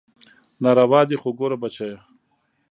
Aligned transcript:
ناروا 0.63 1.01
دي 1.09 1.15
خو 1.21 1.29
ګوره 1.39 1.57
بچى. 1.63 1.91